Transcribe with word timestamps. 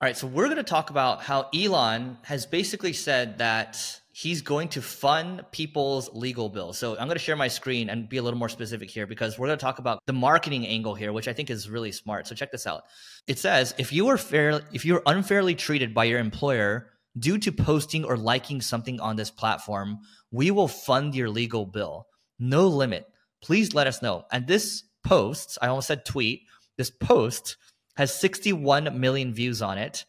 All 0.00 0.08
right, 0.08 0.16
so 0.16 0.26
we're 0.26 0.46
going 0.46 0.56
to 0.56 0.64
talk 0.64 0.90
about 0.90 1.22
how 1.22 1.48
Elon 1.54 2.18
has 2.22 2.46
basically 2.46 2.92
said 2.92 3.38
that 3.38 4.00
he's 4.10 4.42
going 4.42 4.68
to 4.68 4.82
fund 4.82 5.44
people's 5.52 6.10
legal 6.12 6.48
bills. 6.48 6.76
So 6.76 6.92
I'm 6.92 7.06
going 7.06 7.10
to 7.10 7.18
share 7.20 7.36
my 7.36 7.46
screen 7.46 7.88
and 7.88 8.08
be 8.08 8.16
a 8.16 8.22
little 8.22 8.38
more 8.38 8.48
specific 8.48 8.90
here 8.90 9.06
because 9.06 9.38
we're 9.38 9.46
going 9.46 9.58
to 9.58 9.64
talk 9.64 9.78
about 9.78 10.00
the 10.06 10.12
marketing 10.12 10.66
angle 10.66 10.96
here, 10.96 11.12
which 11.12 11.28
I 11.28 11.32
think 11.32 11.48
is 11.48 11.70
really 11.70 11.92
smart. 11.92 12.26
So 12.26 12.34
check 12.34 12.50
this 12.50 12.66
out. 12.66 12.82
It 13.28 13.38
says 13.38 13.72
if 13.78 13.92
you 13.92 14.08
are 14.08 14.18
fair, 14.18 14.62
if 14.72 14.84
you're 14.84 15.02
unfairly 15.06 15.54
treated 15.54 15.94
by 15.94 16.04
your 16.04 16.18
employer 16.18 16.90
due 17.16 17.38
to 17.38 17.52
posting 17.52 18.04
or 18.04 18.16
liking 18.16 18.60
something 18.60 18.98
on 18.98 19.14
this 19.14 19.30
platform, 19.30 20.00
we 20.32 20.50
will 20.50 20.68
fund 20.68 21.14
your 21.14 21.30
legal 21.30 21.66
bill. 21.66 22.08
No 22.40 22.66
limit. 22.66 23.06
Please 23.42 23.74
let 23.74 23.86
us 23.86 24.02
know. 24.02 24.24
And 24.32 24.48
this 24.48 24.82
post, 25.04 25.56
I 25.62 25.68
almost 25.68 25.86
said 25.86 26.04
tweet, 26.04 26.42
this 26.76 26.90
post 26.90 27.56
has 27.96 28.14
61 28.14 29.00
million 29.00 29.32
views 29.32 29.62
on 29.62 29.78
it. 29.78 30.04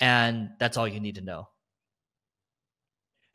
And 0.00 0.50
that's 0.58 0.76
all 0.76 0.88
you 0.88 1.00
need 1.00 1.16
to 1.16 1.20
know. 1.20 1.48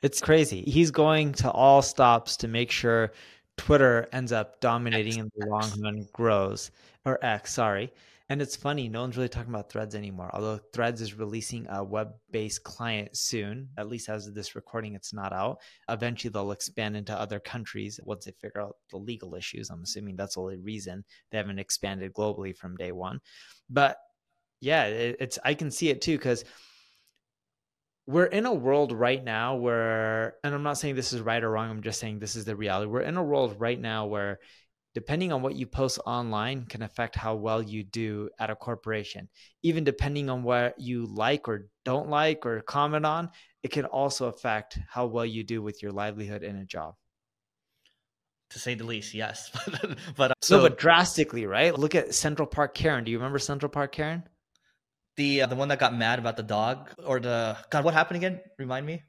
It's 0.01 0.21
crazy. 0.21 0.61
He's 0.61 0.91
going 0.91 1.33
to 1.33 1.51
all 1.51 1.81
stops 1.81 2.37
to 2.37 2.47
make 2.47 2.71
sure 2.71 3.11
Twitter 3.57 4.07
ends 4.11 4.31
up 4.31 4.59
dominating 4.59 5.13
X, 5.13 5.21
in 5.21 5.31
the 5.35 5.47
long 5.47 5.71
run, 5.81 6.07
grows 6.13 6.71
or 7.05 7.23
X, 7.23 7.53
sorry. 7.53 7.91
And 8.27 8.41
it's 8.41 8.55
funny, 8.55 8.89
no 8.89 9.01
one's 9.01 9.17
really 9.17 9.29
talking 9.29 9.53
about 9.53 9.69
Threads 9.69 9.93
anymore. 9.93 10.31
Although 10.33 10.59
Threads 10.73 10.99
is 10.99 11.13
releasing 11.13 11.67
a 11.69 11.83
web-based 11.83 12.63
client 12.63 13.15
soon, 13.15 13.69
at 13.77 13.87
least 13.87 14.09
as 14.09 14.25
of 14.25 14.33
this 14.33 14.55
recording, 14.55 14.95
it's 14.95 15.13
not 15.13 15.31
out. 15.31 15.59
Eventually, 15.89 16.31
they'll 16.31 16.51
expand 16.51 16.97
into 16.97 17.13
other 17.13 17.39
countries 17.39 17.99
once 18.03 18.25
they 18.25 18.31
figure 18.31 18.61
out 18.61 18.77
the 18.89 18.97
legal 18.97 19.35
issues. 19.35 19.69
I'm 19.69 19.83
assuming 19.83 20.15
that's 20.15 20.35
the 20.35 20.41
only 20.41 20.57
reason 20.57 21.05
they 21.29 21.37
haven't 21.37 21.59
expanded 21.59 22.13
globally 22.13 22.57
from 22.57 22.77
day 22.77 22.91
one. 22.91 23.19
But 23.69 23.97
yeah, 24.59 24.85
it, 24.85 25.17
it's 25.19 25.37
I 25.43 25.53
can 25.53 25.69
see 25.69 25.89
it 25.89 26.01
too 26.01 26.17
because 26.17 26.45
we're 28.07 28.25
in 28.25 28.45
a 28.45 28.53
world 28.53 28.91
right 28.91 29.23
now 29.23 29.55
where 29.55 30.35
and 30.43 30.53
i'm 30.53 30.63
not 30.63 30.77
saying 30.77 30.95
this 30.95 31.13
is 31.13 31.21
right 31.21 31.43
or 31.43 31.49
wrong 31.49 31.69
i'm 31.69 31.81
just 31.81 31.99
saying 31.99 32.19
this 32.19 32.35
is 32.35 32.45
the 32.45 32.55
reality. 32.55 32.89
We're 32.89 33.01
in 33.01 33.17
a 33.17 33.23
world 33.23 33.55
right 33.59 33.79
now 33.79 34.05
where 34.05 34.39
depending 34.95 35.33
on 35.33 35.41
what 35.41 35.55
you 35.55 35.67
post 35.67 35.99
online 36.05 36.65
can 36.65 36.81
affect 36.81 37.15
how 37.15 37.35
well 37.35 37.61
you 37.61 37.83
do 37.83 38.29
at 38.39 38.49
a 38.49 38.55
corporation. 38.55 39.27
Even 39.61 39.83
depending 39.83 40.29
on 40.29 40.41
what 40.41 40.79
you 40.79 41.05
like 41.05 41.49
or 41.49 41.67
don't 41.83 42.09
like 42.09 42.45
or 42.45 42.61
comment 42.61 43.05
on 43.05 43.29
it 43.61 43.71
can 43.71 43.85
also 43.85 44.27
affect 44.27 44.79
how 44.89 45.07
well 45.07 45.25
you 45.25 45.43
do 45.43 45.61
with 45.61 45.83
your 45.83 45.91
livelihood 45.91 46.43
in 46.43 46.55
a 46.55 46.65
job. 46.65 46.95
To 48.51 48.59
say 48.59 48.75
the 48.75 48.85
least 48.85 49.13
yes. 49.13 49.51
But 50.15 50.31
uh, 50.31 50.33
uh, 50.33 50.33
so 50.41 50.61
but 50.61 50.77
drastically 50.77 51.45
right? 51.45 51.77
Look 51.77 51.95
at 51.95 52.13
central 52.13 52.47
park 52.47 52.73
karen. 52.73 53.03
Do 53.03 53.11
you 53.11 53.17
remember 53.17 53.39
central 53.39 53.69
park 53.69 53.91
karen 53.91 54.23
the 55.17 55.43
uh, 55.43 55.47
the 55.47 55.55
one 55.55 55.67
that 55.69 55.79
got 55.79 55.95
mad 55.95 56.19
about 56.19 56.37
the 56.37 56.43
dog 56.43 56.89
or 57.03 57.19
the 57.19 57.57
God, 57.69 57.83
what 57.83 57.93
happened 57.93 58.17
again? 58.17 58.41
Remind 58.57 58.85
me. 58.85 59.03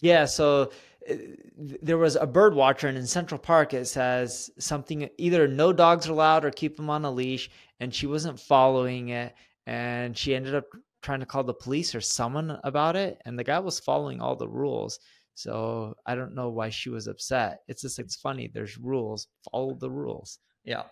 Yeah, 0.00 0.26
so 0.26 0.72
uh, 1.10 1.14
there 1.56 1.98
was 1.98 2.16
a 2.16 2.26
bird 2.26 2.54
watcher, 2.54 2.88
and 2.88 2.98
in 2.98 3.06
Central 3.06 3.38
Park, 3.38 3.72
it 3.72 3.86
says 3.86 4.50
something 4.58 5.08
either 5.18 5.48
no 5.48 5.72
dogs 5.72 6.08
are 6.08 6.12
allowed 6.12 6.44
or 6.44 6.50
keep 6.50 6.76
them 6.76 6.90
on 6.90 7.04
a 7.04 7.10
leash, 7.10 7.50
and 7.80 7.94
she 7.94 8.06
wasn't 8.06 8.38
following 8.38 9.08
it, 9.10 9.34
and 9.66 10.16
she 10.16 10.34
ended 10.34 10.54
up 10.54 10.64
trying 11.02 11.20
to 11.20 11.26
call 11.26 11.44
the 11.44 11.54
police 11.54 11.94
or 11.94 12.00
someone 12.00 12.58
about 12.64 12.96
it, 12.96 13.20
and 13.24 13.38
the 13.38 13.44
guy 13.44 13.58
was 13.58 13.80
following 13.80 14.20
all 14.20 14.36
the 14.36 14.48
rules. 14.48 14.98
So 15.34 15.94
I 16.06 16.14
don't 16.14 16.34
know 16.34 16.48
why 16.48 16.70
she 16.70 16.88
was 16.88 17.06
upset. 17.06 17.60
It's 17.68 17.82
just 17.82 17.98
it's 17.98 18.16
funny. 18.16 18.50
There's 18.52 18.78
rules. 18.78 19.28
Follow 19.50 19.74
the 19.74 19.90
rules. 19.90 20.38
Yeah. 20.64 20.84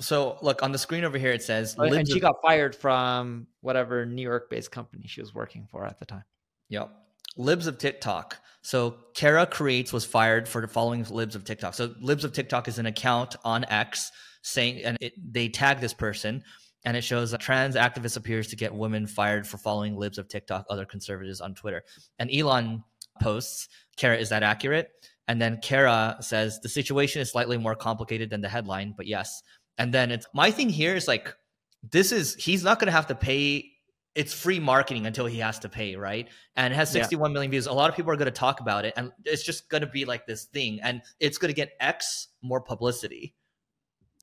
So 0.00 0.38
look 0.42 0.62
on 0.62 0.72
the 0.72 0.78
screen 0.78 1.04
over 1.04 1.18
here. 1.18 1.32
It 1.32 1.42
says, 1.42 1.76
oh, 1.78 1.84
and 1.84 2.08
she 2.08 2.20
got 2.20 2.36
fired 2.42 2.74
from 2.74 3.46
whatever 3.60 4.06
New 4.06 4.22
York-based 4.22 4.70
company 4.70 5.04
she 5.06 5.20
was 5.20 5.34
working 5.34 5.66
for 5.70 5.84
at 5.84 5.98
the 5.98 6.06
time. 6.06 6.24
Yep. 6.70 6.90
Libs 7.36 7.66
of 7.66 7.78
TikTok. 7.78 8.38
So 8.62 8.96
Kara 9.14 9.46
Creates 9.46 9.92
was 9.92 10.04
fired 10.04 10.48
for 10.48 10.66
following 10.66 11.04
Libs 11.08 11.36
of 11.36 11.44
TikTok. 11.44 11.74
So 11.74 11.94
Libs 12.00 12.24
of 12.24 12.32
TikTok 12.32 12.66
is 12.68 12.78
an 12.78 12.86
account 12.86 13.36
on 13.44 13.64
X 13.64 14.10
saying, 14.42 14.82
and 14.84 14.96
it, 15.00 15.12
they 15.16 15.48
tag 15.48 15.80
this 15.80 15.94
person, 15.94 16.42
and 16.84 16.96
it 16.96 17.04
shows 17.04 17.32
a 17.32 17.38
trans 17.38 17.76
activist 17.76 18.16
appears 18.16 18.48
to 18.48 18.56
get 18.56 18.74
women 18.74 19.06
fired 19.06 19.46
for 19.46 19.58
following 19.58 19.96
Libs 19.96 20.18
of 20.18 20.28
TikTok, 20.28 20.64
other 20.70 20.86
conservatives 20.86 21.40
on 21.40 21.54
Twitter. 21.54 21.82
And 22.18 22.30
Elon 22.34 22.84
posts, 23.20 23.68
Kara, 23.96 24.16
is 24.16 24.30
that 24.30 24.42
accurate? 24.42 24.90
And 25.28 25.40
then 25.40 25.60
Kara 25.62 26.16
says 26.20 26.58
the 26.60 26.68
situation 26.68 27.22
is 27.22 27.30
slightly 27.30 27.56
more 27.56 27.76
complicated 27.76 28.30
than 28.30 28.40
the 28.40 28.48
headline, 28.48 28.94
but 28.96 29.06
yes, 29.06 29.42
and 29.78 29.92
then 29.92 30.10
it's 30.10 30.26
my 30.34 30.50
thing 30.50 30.68
here 30.68 30.94
is 30.94 31.08
like, 31.08 31.34
this 31.82 32.12
is 32.12 32.34
he's 32.34 32.62
not 32.62 32.78
going 32.78 32.86
to 32.86 32.92
have 32.92 33.06
to 33.08 33.14
pay. 33.14 33.72
It's 34.14 34.32
free 34.32 34.58
marketing 34.58 35.06
until 35.06 35.26
he 35.26 35.38
has 35.38 35.60
to 35.60 35.68
pay, 35.68 35.94
right? 35.94 36.28
And 36.56 36.74
it 36.74 36.76
has 36.76 36.90
61 36.90 37.30
yeah. 37.30 37.32
million 37.32 37.50
views. 37.50 37.66
A 37.66 37.72
lot 37.72 37.88
of 37.88 37.96
people 37.96 38.10
are 38.10 38.16
going 38.16 38.26
to 38.26 38.32
talk 38.32 38.60
about 38.60 38.84
it, 38.84 38.94
and 38.96 39.12
it's 39.24 39.42
just 39.42 39.68
going 39.68 39.82
to 39.82 39.86
be 39.86 40.04
like 40.04 40.26
this 40.26 40.44
thing, 40.46 40.80
and 40.82 41.00
it's 41.20 41.38
going 41.38 41.48
to 41.48 41.54
get 41.54 41.70
X 41.78 42.28
more 42.42 42.60
publicity. 42.60 43.34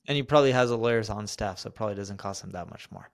And 0.08 0.16
he 0.16 0.24
probably 0.24 0.52
has 0.52 0.72
a 0.72 0.78
lawyers 0.78 1.10
on 1.10 1.26
staff, 1.28 1.60
so 1.60 1.70
it 1.70 1.76
probably 1.76 1.96
doesn't 1.96 2.18
cost 2.18 2.44
him 2.44 2.52
that 2.52 2.70
much 2.70 2.92
more. 2.92 3.10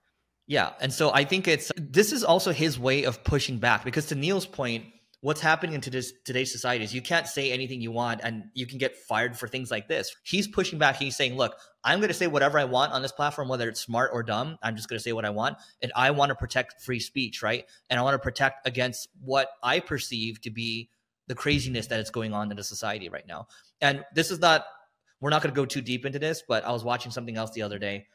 Yeah, 0.48 0.72
and 0.82 0.92
so 0.92 1.12
I 1.14 1.24
think 1.24 1.48
it's 1.48 1.72
this 1.78 2.12
is 2.12 2.24
also 2.24 2.52
his 2.52 2.78
way 2.78 3.04
of 3.04 3.24
pushing 3.24 3.60
back 3.60 3.86
because 3.86 4.08
to 4.08 4.16
Neil's 4.16 4.46
point, 4.46 4.86
what's 5.24 5.40
happening 5.40 5.74
in 5.74 5.80
today's, 5.80 6.12
today's 6.26 6.52
society 6.52 6.84
is 6.84 6.94
you 6.94 7.02
can't 7.02 7.28
say 7.28 7.54
anything 7.54 7.80
you 7.80 7.94
want 7.94 8.20
and 8.26 8.44
you 8.54 8.68
can 8.68 8.78
get 8.78 8.98
fired 8.98 9.40
for 9.40 9.48
things 9.48 9.72
like 9.72 9.88
this. 9.88 10.14
He's 10.22 10.50
pushing 10.50 10.78
back. 10.78 10.98
He's 10.98 11.16
saying, 11.16 11.38
look, 11.38 11.56
I'm 11.82 12.00
going 12.00 12.10
to 12.10 12.14
say 12.14 12.28
whatever 12.28 12.60
I 12.60 12.66
want 12.66 12.92
on 12.92 13.02
this 13.02 13.14
platform, 13.14 13.48
whether 13.48 13.70
it's 13.70 13.80
smart 13.80 14.12
or 14.14 14.22
dumb. 14.22 14.58
I'm 14.62 14.76
just 14.76 14.90
going 14.90 14.98
to 14.98 15.04
say 15.04 15.14
what 15.14 15.24
I 15.24 15.30
want. 15.30 15.56
And 15.82 15.94
I 15.96 16.12
want 16.12 16.32
to 16.32 16.36
protect 16.36 16.82
free 16.82 17.00
speech, 17.00 17.42
right? 17.42 17.64
And 17.90 17.98
I 17.98 18.04
want 18.04 18.16
to 18.16 18.20
protect 18.20 18.68
against 18.68 19.08
what 19.22 19.48
I 19.64 19.80
perceive 19.80 20.42
to 20.42 20.52
be 20.52 20.90
the 21.28 21.36
craziness 21.36 21.88
that 21.88 22.02
is 22.02 22.10
going 22.10 22.34
on 22.34 22.52
in 22.52 22.58
the 22.58 22.64
society 22.64 23.08
right 23.08 23.26
now. 23.26 23.48
And 23.80 24.04
this 24.14 24.30
is 24.30 24.40
not, 24.40 24.66
we're 25.22 25.30
not 25.30 25.42
going 25.42 25.56
to 25.56 25.62
go 25.62 25.66
too 25.66 25.82
deep 25.82 26.06
into 26.06 26.20
this, 26.20 26.44
but 26.46 26.66
I 26.66 26.74
was 26.74 26.84
watching 26.84 27.14
something 27.14 27.38
else 27.38 27.52
the 27.52 27.62
other 27.62 27.80
day. 27.80 28.08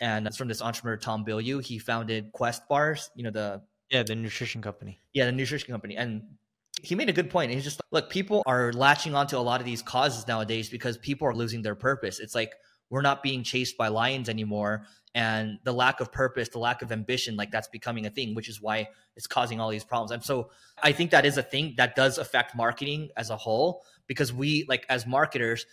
And 0.00 0.26
it's 0.26 0.38
from 0.38 0.48
this 0.48 0.62
entrepreneur, 0.62 0.96
Tom 0.96 1.26
Bilyeu. 1.26 1.62
He 1.62 1.78
founded 1.78 2.32
Quest 2.32 2.66
Bars, 2.70 3.10
you 3.14 3.22
know, 3.22 3.30
the 3.30 3.60
yeah, 3.90 4.02
the 4.02 4.14
nutrition 4.14 4.62
company. 4.62 4.98
Yeah, 5.12 5.26
the 5.26 5.32
nutrition 5.32 5.70
company. 5.70 5.96
And 5.96 6.22
he 6.84 6.94
made 6.94 7.08
a 7.08 7.12
good 7.12 7.30
point. 7.30 7.50
He's 7.50 7.64
just 7.64 7.80
look, 7.90 8.10
people 8.10 8.42
are 8.46 8.72
latching 8.72 9.14
onto 9.14 9.36
a 9.36 9.40
lot 9.40 9.60
of 9.60 9.66
these 9.66 9.82
causes 9.82 10.26
nowadays 10.28 10.68
because 10.68 10.98
people 10.98 11.26
are 11.26 11.34
losing 11.34 11.62
their 11.62 11.74
purpose. 11.74 12.20
It's 12.20 12.34
like 12.34 12.52
we're 12.90 13.02
not 13.02 13.22
being 13.22 13.42
chased 13.42 13.76
by 13.76 13.88
lions 13.88 14.28
anymore. 14.28 14.86
And 15.14 15.58
the 15.62 15.72
lack 15.72 16.00
of 16.00 16.10
purpose, 16.10 16.48
the 16.48 16.58
lack 16.58 16.82
of 16.82 16.90
ambition, 16.90 17.36
like 17.36 17.50
that's 17.50 17.68
becoming 17.68 18.04
a 18.04 18.10
thing, 18.10 18.34
which 18.34 18.48
is 18.48 18.60
why 18.60 18.88
it's 19.16 19.26
causing 19.26 19.60
all 19.60 19.70
these 19.70 19.84
problems. 19.84 20.10
And 20.10 20.22
so 20.22 20.50
I 20.82 20.92
think 20.92 21.12
that 21.12 21.24
is 21.24 21.38
a 21.38 21.42
thing 21.42 21.74
that 21.76 21.94
does 21.94 22.18
affect 22.18 22.56
marketing 22.56 23.10
as 23.16 23.30
a 23.30 23.36
whole 23.36 23.84
because 24.08 24.32
we, 24.32 24.66
like, 24.68 24.84
as 24.88 25.06
marketers, 25.06 25.66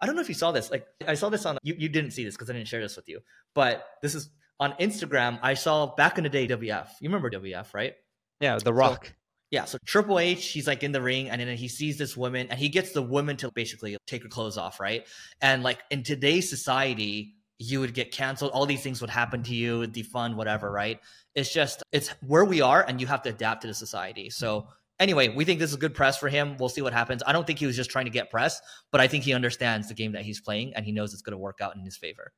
I 0.00 0.06
don't 0.06 0.14
know 0.14 0.20
if 0.20 0.28
you 0.28 0.34
saw 0.34 0.52
this. 0.52 0.70
Like, 0.70 0.86
I 1.06 1.14
saw 1.14 1.30
this 1.30 1.46
on, 1.46 1.58
you, 1.62 1.74
you 1.78 1.88
didn't 1.88 2.10
see 2.10 2.24
this 2.24 2.34
because 2.34 2.50
I 2.50 2.52
didn't 2.52 2.68
share 2.68 2.82
this 2.82 2.96
with 2.96 3.08
you, 3.08 3.20
but 3.54 3.86
this 4.02 4.14
is 4.14 4.28
on 4.60 4.72
Instagram. 4.74 5.38
I 5.42 5.54
saw 5.54 5.94
back 5.94 6.18
in 6.18 6.24
the 6.24 6.30
day 6.30 6.46
WF. 6.46 6.88
You 7.00 7.08
remember 7.08 7.30
WF, 7.30 7.72
right? 7.72 7.94
Yeah, 8.40 8.58
The 8.58 8.74
Rock. 8.74 9.06
So, 9.06 9.12
yeah, 9.52 9.66
so 9.66 9.76
Triple 9.84 10.18
H, 10.18 10.46
he's 10.46 10.66
like 10.66 10.82
in 10.82 10.92
the 10.92 11.02
ring, 11.02 11.28
and 11.28 11.38
then 11.38 11.56
he 11.56 11.68
sees 11.68 11.98
this 11.98 12.16
woman, 12.16 12.46
and 12.48 12.58
he 12.58 12.70
gets 12.70 12.92
the 12.92 13.02
woman 13.02 13.36
to 13.36 13.50
basically 13.52 13.98
take 14.06 14.22
her 14.22 14.28
clothes 14.30 14.56
off, 14.56 14.80
right? 14.80 15.06
And 15.42 15.62
like 15.62 15.78
in 15.90 16.02
today's 16.02 16.48
society, 16.48 17.34
you 17.58 17.78
would 17.80 17.92
get 17.92 18.12
canceled. 18.12 18.52
All 18.52 18.64
these 18.64 18.82
things 18.82 19.02
would 19.02 19.10
happen 19.10 19.42
to 19.42 19.54
you, 19.54 19.82
defund, 19.82 20.36
whatever, 20.36 20.72
right? 20.72 20.98
It's 21.34 21.52
just 21.52 21.82
it's 21.92 22.08
where 22.26 22.46
we 22.46 22.62
are, 22.62 22.82
and 22.82 22.98
you 22.98 23.06
have 23.08 23.20
to 23.22 23.28
adapt 23.28 23.60
to 23.60 23.68
the 23.68 23.74
society. 23.74 24.30
So 24.30 24.68
anyway, 24.98 25.28
we 25.28 25.44
think 25.44 25.60
this 25.60 25.70
is 25.70 25.76
good 25.76 25.94
press 25.94 26.16
for 26.16 26.30
him. 26.30 26.56
We'll 26.58 26.70
see 26.70 26.80
what 26.80 26.94
happens. 26.94 27.22
I 27.26 27.32
don't 27.32 27.46
think 27.46 27.58
he 27.58 27.66
was 27.66 27.76
just 27.76 27.90
trying 27.90 28.06
to 28.06 28.10
get 28.10 28.30
press, 28.30 28.58
but 28.90 29.02
I 29.02 29.06
think 29.06 29.22
he 29.22 29.34
understands 29.34 29.86
the 29.86 29.94
game 29.94 30.12
that 30.12 30.22
he's 30.22 30.40
playing, 30.40 30.72
and 30.74 30.86
he 30.86 30.92
knows 30.92 31.12
it's 31.12 31.20
going 31.20 31.32
to 31.32 31.38
work 31.38 31.58
out 31.60 31.76
in 31.76 31.82
his 31.82 31.98
favor. 31.98 32.32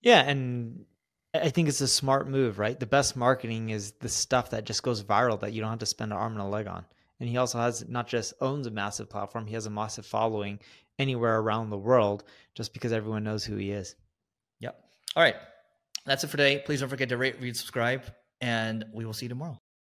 Yeah, 0.00 0.22
and 0.22 0.86
I 1.34 1.50
think 1.50 1.68
it's 1.68 1.80
a 1.80 1.88
smart 1.88 2.28
move, 2.28 2.58
right? 2.58 2.78
The 2.78 2.86
best 2.86 3.16
marketing 3.16 3.70
is 3.70 3.92
the 4.00 4.08
stuff 4.08 4.50
that 4.50 4.64
just 4.64 4.82
goes 4.82 5.02
viral 5.02 5.38
that 5.40 5.52
you 5.52 5.60
don't 5.60 5.70
have 5.70 5.78
to 5.80 5.86
spend 5.86 6.12
an 6.12 6.18
arm 6.18 6.32
and 6.32 6.40
a 6.40 6.46
leg 6.46 6.66
on. 6.66 6.84
And 7.20 7.28
he 7.28 7.36
also 7.36 7.58
has 7.58 7.86
not 7.88 8.06
just 8.06 8.34
owns 8.40 8.66
a 8.66 8.70
massive 8.70 9.10
platform, 9.10 9.46
he 9.46 9.54
has 9.54 9.66
a 9.66 9.70
massive 9.70 10.06
following 10.06 10.60
anywhere 10.98 11.38
around 11.38 11.70
the 11.70 11.78
world 11.78 12.24
just 12.54 12.72
because 12.72 12.92
everyone 12.92 13.24
knows 13.24 13.44
who 13.44 13.56
he 13.56 13.70
is. 13.70 13.94
Yep. 14.60 14.80
All 15.16 15.22
right. 15.22 15.36
That's 16.06 16.24
it 16.24 16.28
for 16.28 16.36
today. 16.36 16.62
Please 16.64 16.80
don't 16.80 16.88
forget 16.88 17.08
to 17.10 17.16
rate, 17.16 17.40
read, 17.40 17.56
subscribe, 17.56 18.04
and 18.40 18.84
we 18.92 19.04
will 19.04 19.12
see 19.12 19.26
you 19.26 19.30
tomorrow. 19.30 19.60